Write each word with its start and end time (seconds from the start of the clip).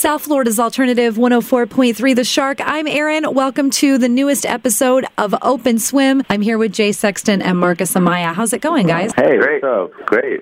South 0.00 0.22
Florida's 0.22 0.58
Alternative 0.58 1.14
104.3 1.16 2.16
The 2.16 2.24
Shark. 2.24 2.58
I'm 2.64 2.86
Erin. 2.86 3.34
Welcome 3.34 3.68
to 3.72 3.98
the 3.98 4.08
newest 4.08 4.46
episode 4.46 5.04
of 5.18 5.34
Open 5.42 5.78
Swim. 5.78 6.22
I'm 6.30 6.40
here 6.40 6.56
with 6.56 6.72
J 6.72 6.92
Sexton 6.92 7.42
and 7.42 7.58
Marcus 7.58 7.92
Amaya. 7.92 8.32
How's 8.32 8.54
it 8.54 8.62
going, 8.62 8.86
guys? 8.86 9.12
Hey, 9.14 9.36
great. 9.36 9.60
So, 9.60 9.92
great. 10.06 10.40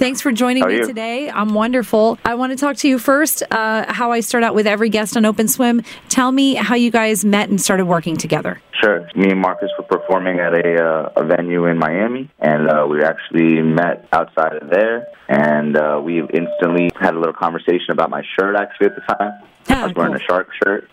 Thanks 0.00 0.22
for 0.22 0.32
joining 0.32 0.66
me 0.66 0.76
you? 0.76 0.86
today. 0.86 1.28
I'm 1.28 1.52
wonderful. 1.52 2.18
I 2.24 2.34
want 2.34 2.52
to 2.52 2.56
talk 2.56 2.76
to 2.76 2.88
you 2.88 2.98
first, 2.98 3.42
uh, 3.50 3.92
how 3.92 4.12
I 4.12 4.20
start 4.20 4.42
out 4.42 4.54
with 4.54 4.66
every 4.66 4.88
guest 4.88 5.14
on 5.14 5.26
Open 5.26 5.46
Swim. 5.46 5.82
Tell 6.08 6.32
me 6.32 6.54
how 6.54 6.74
you 6.74 6.90
guys 6.90 7.22
met 7.22 7.50
and 7.50 7.60
started 7.60 7.84
working 7.84 8.16
together. 8.16 8.62
Sure. 8.80 9.06
Me 9.14 9.28
and 9.28 9.38
Marcus 9.38 9.68
were 9.76 9.84
performing 9.84 10.40
at 10.40 10.54
a, 10.54 10.82
uh, 10.82 11.12
a 11.16 11.24
venue 11.26 11.66
in 11.66 11.76
Miami, 11.76 12.30
and 12.38 12.70
uh, 12.70 12.86
we 12.88 13.02
actually 13.04 13.60
met 13.60 14.08
outside 14.10 14.54
of 14.54 14.70
there, 14.70 15.06
and 15.28 15.76
uh, 15.76 16.00
we 16.02 16.20
instantly 16.20 16.88
had 16.98 17.12
a 17.12 17.18
little 17.18 17.34
conversation 17.34 17.90
about 17.90 18.08
my 18.08 18.22
shirt, 18.38 18.56
actually, 18.56 18.86
at 18.86 18.94
the 18.94 19.02
time. 19.02 19.32
I 19.68 19.84
was 19.84 19.94
wearing 19.94 20.14
cool. 20.14 20.22
a 20.22 20.24
shark 20.24 20.48
shirt. 20.64 20.88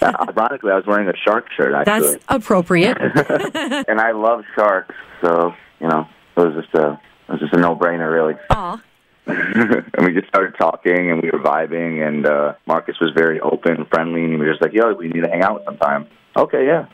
Uh, 0.00 0.12
ironically, 0.28 0.70
I 0.70 0.76
was 0.76 0.86
wearing 0.86 1.08
a 1.08 1.16
shark 1.16 1.46
shirt, 1.56 1.74
actually. 1.74 2.12
That's 2.12 2.24
appropriate. 2.28 2.96
and 3.88 4.00
I 4.00 4.12
love 4.12 4.44
sharks, 4.54 4.94
so, 5.20 5.52
you 5.80 5.88
know, 5.88 6.06
it 6.36 6.40
was 6.40 6.64
just 6.64 6.72
a, 6.76 7.00
it 7.28 7.32
was 7.32 7.40
just 7.40 7.54
a 7.54 7.58
no-brainer, 7.58 8.12
really. 8.12 8.34
Aw. 8.50 8.82
and 9.26 10.04
we 10.04 10.12
just 10.12 10.26
started 10.28 10.52
talking 10.58 11.10
and 11.12 11.22
we 11.22 11.30
were 11.30 11.38
vibing 11.38 12.04
and 12.06 12.26
uh 12.26 12.54
Marcus 12.66 12.96
was 13.00 13.12
very 13.14 13.38
open, 13.40 13.76
and 13.76 13.88
friendly 13.88 14.24
and 14.24 14.32
he 14.32 14.36
was 14.36 14.48
just 14.48 14.60
like, 14.60 14.72
Yo, 14.72 14.92
we 14.94 15.06
need 15.08 15.22
to 15.22 15.30
hang 15.30 15.42
out 15.42 15.62
sometime. 15.64 16.08
Okay, 16.36 16.66
yeah. 16.66 16.86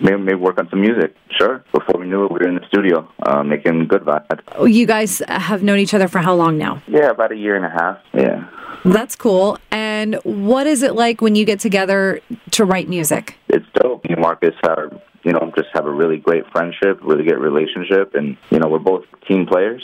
Maybe 0.00 0.16
maybe 0.16 0.36
work 0.36 0.58
on 0.58 0.70
some 0.70 0.80
music. 0.80 1.16
Sure. 1.36 1.64
Before 1.72 1.98
we 1.98 2.06
knew 2.06 2.24
it 2.24 2.30
we 2.30 2.38
were 2.38 2.48
in 2.48 2.54
the 2.54 2.66
studio, 2.68 3.10
uh 3.26 3.42
making 3.42 3.88
good 3.88 4.02
vibes. 4.02 4.72
You 4.72 4.86
guys 4.86 5.22
have 5.26 5.64
known 5.64 5.80
each 5.80 5.92
other 5.92 6.06
for 6.06 6.20
how 6.20 6.34
long 6.34 6.56
now? 6.56 6.80
Yeah, 6.86 7.10
about 7.10 7.32
a 7.32 7.36
year 7.36 7.56
and 7.56 7.64
a 7.64 7.70
half. 7.70 7.98
Yeah. 8.14 8.48
That's 8.84 9.16
cool. 9.16 9.58
And 9.72 10.14
what 10.22 10.68
is 10.68 10.82
it 10.84 10.94
like 10.94 11.20
when 11.20 11.34
you 11.34 11.44
get 11.44 11.58
together 11.58 12.20
to 12.52 12.64
write 12.64 12.88
music? 12.88 13.38
It's 13.48 13.66
dope. 13.74 14.04
Me 14.04 14.12
and 14.14 14.22
Marcus 14.22 14.54
are 14.62 14.90
you 15.24 15.32
know, 15.32 15.52
just 15.56 15.68
have 15.74 15.86
a 15.86 15.90
really 15.90 16.16
great 16.16 16.44
friendship, 16.50 17.00
really 17.02 17.24
good 17.24 17.38
relationship 17.38 18.14
and 18.14 18.36
you 18.50 18.58
know, 18.58 18.68
we're 18.68 18.78
both 18.78 19.04
team 19.28 19.46
players. 19.46 19.82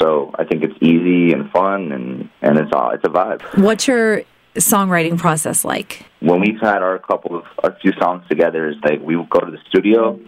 So 0.00 0.32
I 0.38 0.44
think 0.44 0.62
it's 0.62 0.76
easy 0.82 1.32
and 1.32 1.50
fun 1.50 1.92
and, 1.92 2.28
and 2.42 2.58
it's 2.58 2.70
all 2.72 2.90
it's 2.90 3.04
a 3.04 3.08
vibe. 3.08 3.42
What's 3.62 3.88
your 3.88 4.22
songwriting 4.56 5.18
process 5.18 5.64
like? 5.64 6.06
when 6.20 6.40
we've 6.40 6.60
had 6.60 6.82
our 6.82 6.98
couple 6.98 7.36
of 7.36 7.44
a 7.62 7.78
few 7.78 7.92
songs 8.00 8.24
together 8.28 8.68
is 8.68 8.76
like 8.82 9.00
we 9.00 9.16
will 9.16 9.26
go 9.26 9.40
to 9.40 9.50
the 9.50 9.58
studio 9.68 10.18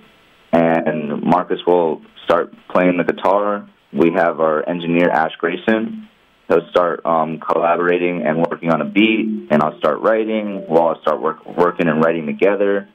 and 0.53 1.23
Marcus 1.23 1.59
will 1.67 2.03
start 2.25 2.53
playing 2.71 2.97
the 2.97 3.05
guitar. 3.05 3.69
We 3.93 4.13
have 4.13 4.41
our 4.41 4.67
engineer 4.69 5.11
Ash 5.11 5.33
Grayson. 5.39 6.09
He'll 6.49 6.69
start 6.71 7.05
um, 7.05 7.41
collaborating 7.41 8.23
and 8.25 8.39
working 8.39 8.71
on 8.71 8.81
a 8.81 8.87
beat, 8.87 9.49
and 9.51 9.63
I'll 9.63 9.77
start 9.79 10.01
writing. 10.01 10.65
We'll 10.67 10.81
all 10.81 11.01
start 11.03 11.21
work, 11.21 11.45
working 11.45 11.89
and 11.89 12.03
writing 12.03 12.25
together, 12.25 12.89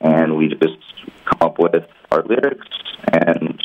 and 0.00 0.36
we 0.36 0.48
just 0.48 0.78
come 1.24 1.38
up 1.40 1.58
with 1.58 1.84
our 2.10 2.22
lyrics 2.22 2.66
and 3.12 3.60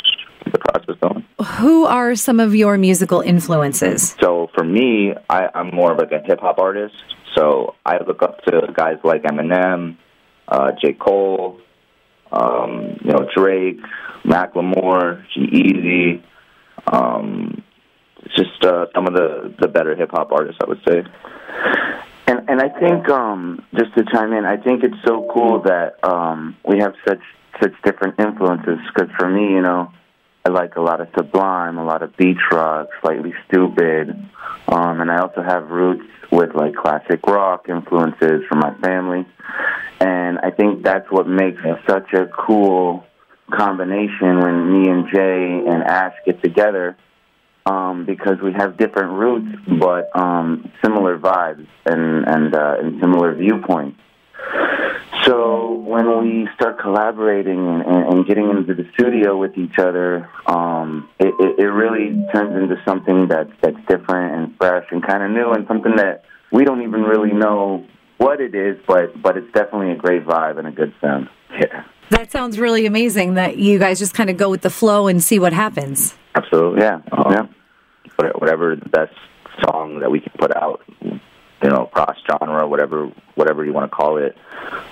the 0.51 0.59
process 0.59 0.95
going. 1.01 1.25
Who 1.57 1.85
are 1.85 2.15
some 2.15 2.39
of 2.39 2.55
your 2.55 2.77
musical 2.77 3.21
influences? 3.21 4.15
So 4.21 4.49
for 4.53 4.63
me, 4.63 5.13
I, 5.29 5.49
I'm 5.53 5.73
more 5.73 5.91
of 5.91 5.97
like 5.97 6.11
a 6.11 6.25
hip 6.25 6.39
hop 6.39 6.59
artist. 6.59 6.95
So 7.35 7.75
I 7.85 7.97
look 8.05 8.21
up 8.21 8.43
to 8.45 8.73
guys 8.73 8.97
like 9.03 9.23
Eminem, 9.23 9.97
uh, 10.47 10.71
J. 10.81 10.93
Cole, 10.93 11.59
um, 12.31 12.97
you 13.03 13.11
know 13.11 13.27
Drake, 13.35 13.79
Macklemore, 14.23 15.23
G-Eazy. 15.33 16.23
Um, 16.91 17.63
just 18.35 18.63
uh, 18.63 18.85
some 18.93 19.07
of 19.07 19.13
the 19.13 19.53
the 19.59 19.67
better 19.67 19.95
hip 19.95 20.11
hop 20.11 20.31
artists, 20.31 20.59
I 20.63 20.67
would 20.67 20.81
say. 20.87 21.03
And 22.29 22.47
and 22.47 22.61
I 22.61 22.69
think 22.69 23.09
um, 23.09 23.65
just 23.75 23.95
to 23.95 24.05
chime 24.05 24.33
in, 24.33 24.45
I 24.45 24.57
think 24.57 24.83
it's 24.83 25.01
so 25.03 25.27
cool 25.33 25.63
that 25.63 25.95
um, 26.07 26.55
we 26.63 26.77
have 26.77 26.93
such 27.07 27.21
such 27.59 27.73
different 27.83 28.19
influences. 28.19 28.77
Because 28.93 29.09
for 29.17 29.27
me, 29.27 29.53
you 29.55 29.61
know, 29.61 29.91
I 30.45 30.49
like 30.49 30.75
a 30.75 30.81
lot 30.81 31.01
of 31.01 31.07
Sublime, 31.17 31.79
a 31.79 31.83
lot 31.83 32.03
of 32.03 32.15
beach 32.17 32.37
rock, 32.51 32.89
Slightly 33.01 33.33
Stoopid, 33.47 34.11
um, 34.67 35.01
and 35.01 35.09
I 35.09 35.21
also 35.21 35.41
have 35.41 35.71
roots 35.71 36.05
with 36.31 36.53
like 36.53 36.75
classic 36.75 37.25
rock 37.25 37.67
influences 37.67 38.43
from 38.47 38.59
my 38.59 38.75
family. 38.75 39.25
And 39.99 40.37
I 40.37 40.51
think 40.51 40.83
that's 40.83 41.09
what 41.09 41.27
makes 41.27 41.59
such 41.87 42.13
a 42.13 42.27
cool 42.27 43.07
combination 43.51 44.39
when 44.39 44.71
me 44.71 44.87
and 44.87 45.07
Jay 45.11 45.63
and 45.67 45.81
Ash 45.81 46.13
get 46.27 46.43
together 46.43 46.95
um, 47.65 48.05
because 48.05 48.37
we 48.43 48.53
have 48.53 48.77
different 48.77 49.13
roots, 49.13 49.55
but 49.79 50.09
um, 50.17 50.71
similar 50.83 51.17
vibes 51.17 51.67
and 51.85 52.27
and, 52.27 52.55
uh, 52.55 52.75
and 52.79 52.99
similar 53.01 53.35
viewpoints. 53.35 53.99
So 55.25 55.73
when 55.73 56.23
we 56.23 56.47
start 56.55 56.79
collaborating 56.79 57.59
and, 57.59 57.83
and, 57.85 58.25
getting 58.25 58.49
into 58.49 58.73
the 58.73 58.89
studio 58.93 59.37
with 59.37 59.57
each 59.57 59.77
other, 59.77 60.29
um, 60.47 61.09
it, 61.19 61.33
it, 61.39 61.59
it 61.59 61.67
really 61.67 62.25
turns 62.33 62.55
into 62.55 62.81
something 62.85 63.27
that's 63.27 63.51
that's 63.61 63.77
different 63.87 64.35
and 64.35 64.57
fresh 64.57 64.85
and 64.91 65.05
kind 65.05 65.21
of 65.21 65.31
new 65.31 65.51
and 65.51 65.67
something 65.67 65.97
that 65.97 66.23
we 66.51 66.63
don't 66.63 66.81
even 66.81 67.03
really 67.03 67.33
know 67.33 67.85
what 68.17 68.39
it 68.39 68.55
is, 68.55 68.77
but 68.87 69.21
but 69.21 69.37
it's 69.37 69.51
definitely 69.51 69.91
a 69.91 69.95
great 69.95 70.25
vibe 70.25 70.57
and 70.57 70.67
a 70.67 70.71
good 70.71 70.93
sound. 71.01 71.29
Yeah, 71.51 71.83
That 72.11 72.31
sounds 72.31 72.59
really 72.59 72.85
amazing 72.85 73.33
that 73.33 73.57
you 73.57 73.79
guys 73.79 73.99
just 73.99 74.13
kind 74.13 74.29
of 74.29 74.37
go 74.37 74.49
with 74.49 74.61
the 74.61 74.69
flow 74.69 75.07
and 75.07 75.21
see 75.21 75.39
what 75.39 75.51
happens. 75.51 76.15
Absolutely. 76.35 76.81
yeah, 76.81 76.99
Um, 77.11 77.31
yeah. 77.31 78.31
whatever 78.35 78.75
the 78.75 78.89
best 78.89 79.13
song 79.63 79.99
that 79.99 80.11
we 80.11 80.19
can 80.19 80.31
put 80.37 80.55
out, 80.55 80.81
you 81.01 81.19
know, 81.69 81.85
cross 81.91 82.15
genre, 82.29 82.67
whatever 82.67 83.11
whatever 83.35 83.65
you 83.65 83.73
want 83.73 83.89
to 83.89 83.95
call 83.95 84.17
it. 84.17 84.37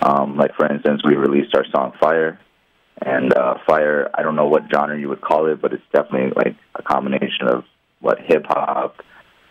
Um, 0.01 0.37
like 0.37 0.55
for 0.55 0.65
instance, 0.71 1.01
we 1.05 1.15
released 1.15 1.55
our 1.55 1.65
song 1.71 1.93
"Fire," 1.99 2.39
and 3.01 3.33
uh, 3.33 3.55
"Fire." 3.65 4.09
I 4.13 4.23
don't 4.23 4.35
know 4.35 4.47
what 4.47 4.63
genre 4.73 4.97
you 4.99 5.09
would 5.09 5.21
call 5.21 5.45
it, 5.47 5.61
but 5.61 5.73
it's 5.73 5.83
definitely 5.93 6.33
like 6.35 6.55
a 6.75 6.81
combination 6.83 7.47
of 7.47 7.63
what 8.01 8.19
hip 8.19 8.45
hop, 8.47 9.01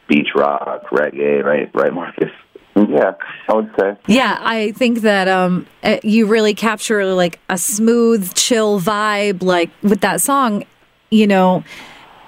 beach 0.08 0.28
rock, 0.34 0.88
reggae, 0.90 1.42
right? 1.42 1.70
Right, 1.74 1.92
Marcus? 1.92 2.30
Yeah, 2.76 3.12
I 3.48 3.54
would 3.54 3.70
say. 3.80 3.96
Yeah, 4.06 4.36
I 4.38 4.72
think 4.72 5.00
that 5.00 5.28
um, 5.28 5.66
uh, 5.82 5.96
you 6.02 6.26
really 6.26 6.52
capture 6.54 7.06
like 7.14 7.40
a 7.48 7.56
smooth, 7.56 8.34
chill 8.34 8.78
vibe, 8.80 9.42
like 9.42 9.70
with 9.82 10.02
that 10.02 10.20
song. 10.20 10.64
You 11.10 11.26
know, 11.26 11.64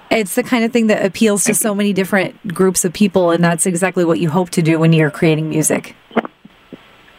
it's 0.09 0.35
the 0.35 0.43
kind 0.43 0.63
of 0.63 0.71
thing 0.71 0.87
that 0.87 1.05
appeals 1.05 1.43
to 1.45 1.53
so 1.53 1.75
many 1.75 1.93
different 1.93 2.53
groups 2.53 2.85
of 2.85 2.93
people, 2.93 3.31
and 3.31 3.43
that's 3.43 3.65
exactly 3.65 4.05
what 4.05 4.19
you 4.19 4.29
hope 4.29 4.49
to 4.51 4.61
do 4.61 4.79
when 4.79 4.93
you're 4.93 5.11
creating 5.11 5.49
music. 5.49 5.95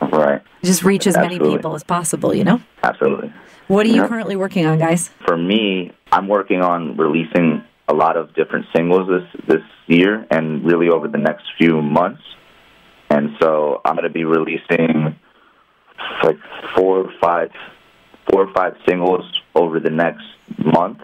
Right. 0.00 0.42
Just 0.64 0.82
reach 0.84 1.06
as 1.06 1.16
many 1.16 1.38
people 1.38 1.74
as 1.74 1.84
possible. 1.84 2.34
You 2.34 2.44
know. 2.44 2.60
Absolutely. 2.82 3.32
What 3.68 3.86
are 3.86 3.90
you 3.90 4.02
Yeah. 4.02 4.08
currently 4.08 4.36
working 4.36 4.66
on, 4.66 4.78
guys? 4.78 5.10
for 5.24 5.36
me, 5.36 5.92
I'm 6.10 6.26
working 6.26 6.60
on 6.60 6.96
releasing 6.96 7.62
a 7.88 7.94
lot 7.94 8.16
of 8.16 8.34
different 8.34 8.66
singles 8.74 9.08
this 9.08 9.42
this 9.46 9.62
year 9.86 10.26
and 10.30 10.64
really 10.64 10.88
over 10.88 11.06
the 11.08 11.18
next 11.18 11.44
few 11.58 11.80
months. 11.82 12.22
And 13.10 13.36
so 13.40 13.80
I'm 13.84 13.94
going 13.94 14.04
to 14.04 14.12
be 14.12 14.24
releasing 14.24 15.14
like 16.24 16.38
four 16.74 16.98
or 17.04 17.12
five 17.20 17.50
four 18.30 18.44
or 18.48 18.52
five 18.54 18.74
singles 18.88 19.24
over 19.54 19.78
the 19.80 19.90
next 19.90 20.24
month. 20.58 20.98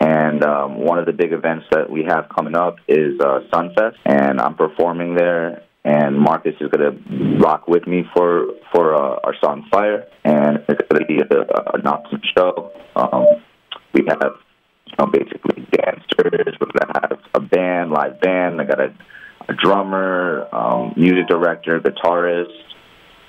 And 0.00 0.42
um, 0.42 0.80
one 0.80 0.98
of 0.98 1.04
the 1.04 1.12
big 1.12 1.32
events 1.32 1.66
that 1.72 1.90
we 1.90 2.04
have 2.04 2.28
coming 2.34 2.56
up 2.56 2.76
is 2.88 3.20
uh, 3.20 3.40
Sunfest, 3.52 3.96
and 4.06 4.40
I'm 4.40 4.54
performing 4.54 5.14
there. 5.14 5.62
And 5.84 6.18
Marcus 6.18 6.54
is 6.60 6.70
going 6.70 6.92
to 6.92 7.38
rock 7.38 7.68
with 7.68 7.86
me 7.86 8.04
for 8.14 8.46
for 8.72 8.94
uh, 8.94 9.20
our 9.24 9.34
song 9.42 9.66
"Fire," 9.70 10.06
and 10.24 10.64
it's 10.68 10.80
going 10.88 11.02
to 11.02 11.06
be 11.06 11.20
a, 11.20 11.74
an 11.74 11.86
awesome 11.86 12.20
show. 12.36 12.72
Um, 12.96 13.26
we 13.94 14.04
have 14.08 14.34
you 14.86 14.94
know, 14.98 15.06
basically 15.06 15.66
dancers. 15.72 16.56
We're 16.60 16.72
going 16.72 16.92
to 16.92 17.00
have 17.00 17.18
a 17.34 17.40
band, 17.40 17.90
live 17.90 18.20
band. 18.20 18.60
I 18.60 18.64
got 18.64 18.80
a, 18.80 18.94
a 19.48 19.54
drummer, 19.54 20.48
um, 20.52 20.94
music 20.96 21.28
director, 21.28 21.80
guitarist, 21.80 22.69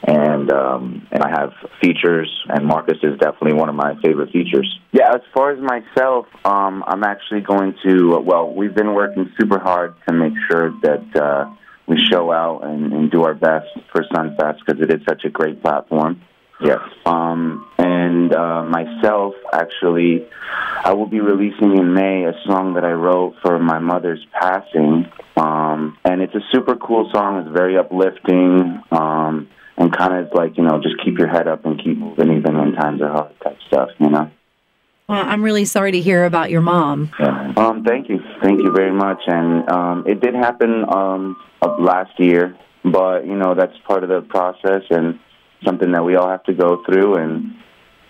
and 0.03 0.51
um, 0.51 1.07
and 1.11 1.23
I 1.23 1.29
have 1.29 1.53
features. 1.81 2.29
And 2.49 2.65
Marcus 2.65 2.97
is 3.03 3.19
definitely 3.19 3.53
one 3.53 3.69
of 3.69 3.75
my 3.75 3.95
favorite 4.03 4.31
features. 4.31 4.79
Yeah, 4.91 5.09
as 5.13 5.21
far 5.33 5.51
as 5.51 5.59
myself, 5.59 6.25
um, 6.45 6.83
I'm 6.87 7.03
actually 7.03 7.41
going 7.41 7.75
to. 7.83 8.19
Well, 8.19 8.53
we've 8.53 8.75
been 8.75 8.93
working 8.93 9.31
super 9.39 9.59
hard 9.59 9.95
to 10.07 10.13
make 10.13 10.33
sure 10.49 10.71
that 10.81 11.15
uh, 11.15 11.53
we 11.87 11.97
show 12.11 12.31
out 12.31 12.61
and, 12.63 12.93
and 12.93 13.11
do 13.11 13.23
our 13.23 13.33
best 13.33 13.67
for 13.91 14.03
Sunfest 14.13 14.59
because 14.65 14.81
it 14.81 14.91
is 14.91 15.01
such 15.07 15.23
a 15.25 15.29
great 15.29 15.61
platform. 15.61 16.21
Yes. 16.63 16.79
Um, 17.05 17.67
and 17.79 18.33
uh, 18.33 18.63
myself, 18.63 19.33
actually, 19.51 20.27
I 20.83 20.93
will 20.93 21.07
be 21.07 21.19
releasing 21.19 21.77
in 21.77 21.93
May 21.93 22.25
a 22.25 22.33
song 22.45 22.75
that 22.75 22.85
I 22.85 22.91
wrote 22.91 23.35
for 23.41 23.57
my 23.57 23.79
mother's 23.79 24.23
passing. 24.39 25.11
Um, 25.35 25.97
and 26.05 26.21
it's 26.21 26.35
a 26.35 26.41
super 26.51 26.75
cool 26.75 27.09
song. 27.11 27.39
It's 27.39 27.57
very 27.57 27.77
uplifting 27.77 28.81
um, 28.91 29.30
kind 30.01 30.25
of 30.25 30.33
like, 30.33 30.57
you 30.57 30.63
know, 30.63 30.81
just 30.81 30.95
keep 31.03 31.17
your 31.17 31.27
head 31.27 31.47
up 31.47 31.65
and 31.65 31.81
keep 31.81 31.97
moving 31.97 32.35
even 32.35 32.57
when 32.57 32.73
times 32.73 33.01
are 33.01 33.11
hard 33.11 33.39
type 33.43 33.57
stuff, 33.67 33.89
you 33.99 34.09
know? 34.09 34.31
Well, 35.07 35.23
I'm 35.23 35.43
really 35.43 35.65
sorry 35.65 35.91
to 35.91 35.99
hear 35.99 36.25
about 36.25 36.49
your 36.49 36.61
mom. 36.61 37.11
Yeah. 37.19 37.53
Um, 37.57 37.83
thank 37.83 38.09
you, 38.09 38.19
thank 38.41 38.61
you 38.61 38.71
very 38.71 38.91
much. 38.93 39.19
And 39.27 39.69
um, 39.69 40.05
it 40.07 40.21
did 40.21 40.33
happen 40.33 40.85
um, 40.89 41.35
last 41.79 42.19
year, 42.19 42.57
but 42.83 43.25
you 43.25 43.35
know 43.35 43.53
that's 43.53 43.77
part 43.85 44.03
of 44.03 44.09
the 44.09 44.21
process 44.21 44.83
and 44.89 45.19
something 45.63 45.91
that 45.91 46.03
we 46.03 46.15
all 46.15 46.29
have 46.29 46.43
to 46.45 46.53
go 46.53 46.81
through 46.85 47.15
and 47.15 47.53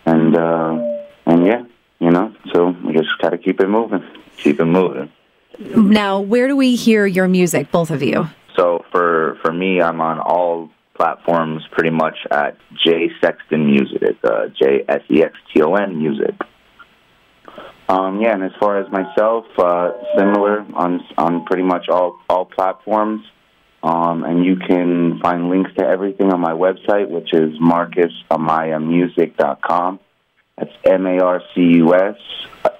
and 0.06 0.38
uh, 0.38 0.78
and 1.26 1.46
yeah, 1.46 1.64
you 2.00 2.12
know. 2.12 2.34
So 2.54 2.76
we 2.86 2.94
just 2.94 3.10
got 3.20 3.32
to 3.32 3.38
keep 3.38 3.60
it 3.60 3.68
moving. 3.68 4.04
Keep 4.38 4.60
it 4.60 4.66
moving. 4.66 5.12
Now, 5.60 6.20
where 6.20 6.48
do 6.48 6.56
we 6.56 6.76
hear 6.76 7.06
your 7.06 7.28
music, 7.28 7.72
both 7.72 7.90
of 7.90 8.04
you? 8.04 8.28
So 8.56 8.86
for 8.92 9.40
for 9.42 9.52
me, 9.52 9.82
I'm 9.82 10.00
on 10.02 10.20
all 10.20 10.70
platforms 11.02 11.64
pretty 11.72 11.90
much 11.90 12.18
at 12.30 12.56
J 12.86 13.10
Sexton 13.22 13.66
Music. 13.66 14.04
It's 14.04 14.24
uh, 14.24 14.50
J 14.62 14.86
S 14.88 15.02
E 15.10 15.24
X 15.24 15.34
T 15.52 15.64
O 15.64 15.74
N 15.74 15.98
Music. 15.98 16.36
Um, 17.90 18.22
yeah, 18.22 18.36
and 18.36 18.44
as 18.44 18.52
far 18.60 18.80
as 18.80 18.86
myself, 18.92 19.46
uh, 19.58 19.94
similar 20.16 20.64
on 20.76 21.02
on 21.18 21.44
pretty 21.46 21.64
much 21.64 21.90
all 21.90 22.20
all 22.30 22.46
platforms. 22.46 23.26
Um, 23.84 24.24
and 24.24 24.46
you 24.46 24.58
can 24.58 25.18
find 25.24 25.50
links 25.50 25.72
to 25.80 25.84
everything 25.84 26.32
on 26.32 26.40
my 26.40 26.54
website, 26.54 27.10
which 27.10 27.34
is 27.34 27.58
marcusamayamusic.com. 27.60 30.00
That's 30.56 30.70
M 30.86 31.08
A 31.08 31.20
R 31.20 31.42
C 31.56 31.62
U 31.78 31.96
S. 31.96 32.18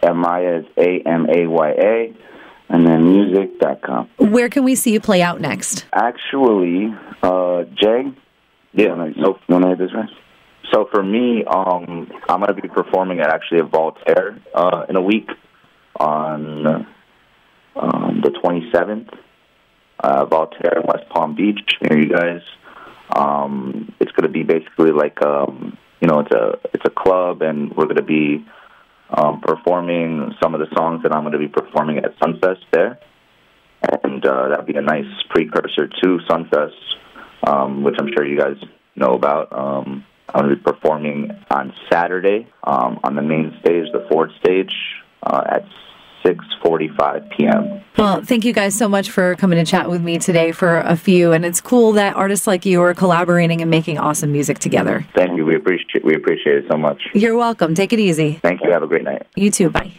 Amaya 0.04 0.60
is 0.60 0.68
A 0.78 1.00
M 1.08 1.26
A 1.28 1.48
Y 1.48 1.72
A. 1.72 2.14
And 2.72 2.88
then 2.88 3.04
music.com. 3.04 4.08
Where 4.18 4.48
can 4.48 4.64
we 4.64 4.76
see 4.76 4.94
you 4.94 5.02
play 5.02 5.22
out 5.22 5.42
next? 5.42 5.86
Actually, 5.94 6.96
uh, 7.22 7.64
Jay, 7.76 8.12
Yeah. 8.74 9.06
you 9.08 9.24
want 9.50 9.64
to 9.66 9.76
this 9.78 9.94
right? 9.94 10.10
So 10.72 10.88
for 10.90 11.04
me, 11.04 11.44
um, 11.44 12.10
I'm 12.30 12.40
going 12.40 12.56
to 12.56 12.62
be 12.62 12.70
performing 12.70 13.20
at 13.20 13.30
actually 13.30 13.60
a 13.60 13.64
Voltaire 13.66 14.40
uh, 14.56 14.86
in 14.88 14.96
a 14.96 15.02
week 15.02 15.30
on 16.00 16.86
um, 17.76 18.22
the 18.24 18.30
27th. 18.30 19.10
Uh, 20.02 20.26
Voltaire 20.26 20.80
in 20.80 20.84
West 20.88 21.10
Palm 21.10 21.36
Beach 21.36 21.60
near 21.82 22.00
you 22.02 22.10
guys. 22.10 22.42
Um, 23.16 23.94
it's 24.00 24.12
going 24.14 24.24
to 24.24 24.30
be 24.34 24.44
basically 24.44 24.92
like 24.92 25.22
um, 25.22 25.78
you 26.00 26.08
know 26.08 26.20
it's 26.22 26.32
a 26.32 26.58
it's 26.74 26.86
a 26.86 26.90
club, 26.90 27.42
and 27.44 27.76
we're 27.76 27.84
going 27.86 27.98
to 27.98 28.02
be 28.02 28.44
um, 29.12 29.42
performing 29.42 30.34
some 30.42 30.56
of 30.56 30.60
the 30.60 30.68
songs 30.76 31.04
that 31.04 31.14
I'm 31.14 31.24
going 31.24 31.34
to 31.34 31.40
be 31.40 31.48
performing 31.48 31.98
at 31.98 32.18
Sunfest 32.20 32.64
there, 32.72 33.00
and 34.04 34.26
uh, 34.26 34.50
that'll 34.50 34.66
be 34.66 34.76
a 34.76 34.82
nice 34.82 35.06
precursor 35.30 35.88
to 35.88 36.20
Sunfest, 36.30 36.72
um, 37.46 37.84
which 37.84 37.96
I'm 38.00 38.10
sure 38.14 38.26
you 38.26 38.38
guys 38.38 38.58
know 38.96 39.14
about. 39.14 39.52
Um, 39.52 40.06
I'm 40.34 40.46
going 40.46 40.56
to 40.56 40.56
be 40.56 40.64
performing 40.64 41.32
on 41.50 41.74
Saturday 41.92 42.48
um, 42.64 43.00
on 43.04 43.16
the 43.16 43.22
main 43.22 43.58
stage, 43.60 43.92
the 43.92 44.08
Ford 44.10 44.32
stage, 44.40 44.74
uh, 45.24 45.44
at 45.46 45.66
6:45 46.26 47.30
p.m. 47.32 47.82
Well, 47.98 48.24
thank 48.24 48.46
you 48.46 48.54
guys 48.54 48.76
so 48.78 48.88
much 48.88 49.10
for 49.10 49.36
coming 49.36 49.64
to 49.64 49.70
chat 49.70 49.90
with 49.90 50.02
me 50.02 50.20
today 50.20 50.52
for 50.52 50.78
a 50.78 50.96
few. 50.96 51.32
And 51.32 51.46
it's 51.46 51.60
cool 51.60 51.94
that 51.94 52.16
artists 52.16 52.48
like 52.48 52.66
you 52.66 52.82
are 52.82 52.94
collaborating 52.94 53.62
and 53.62 53.70
making 53.70 53.98
awesome 53.98 54.32
music 54.32 54.60
together. 54.60 55.06
Thank 55.16 55.36
you. 55.36 55.46
We 55.46 55.56
appreciate 55.56 55.90
we 56.04 56.16
appreciate 56.16 56.58
it 56.58 56.66
so 56.70 56.78
much. 56.78 57.02
You're 57.14 57.38
welcome. 57.38 57.76
Take 57.76 57.94
it 57.94 58.00
easy. 58.00 58.40
Thank 58.42 58.62
you. 58.64 58.72
Have 58.72 58.84
a 58.84 58.88
great 58.88 59.04
night. 59.04 59.28
You 59.36 59.52
too. 59.52 59.70
Bye. 59.70 59.94